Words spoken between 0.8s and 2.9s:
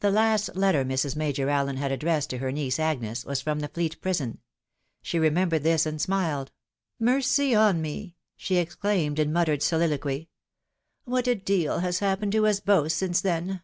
Mrs. Major Allen had addressed to her niece